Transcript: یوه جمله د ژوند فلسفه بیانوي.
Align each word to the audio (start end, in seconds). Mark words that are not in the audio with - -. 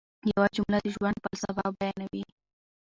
یوه 0.31 0.47
جمله 0.55 0.77
د 0.83 0.87
ژوند 0.95 1.17
فلسفه 1.25 1.65
بیانوي. 1.79 2.23